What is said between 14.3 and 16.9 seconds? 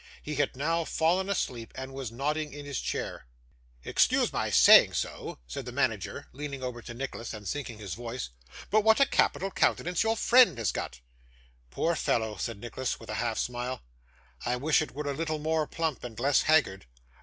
'I wish it were a little more plump, and less haggard.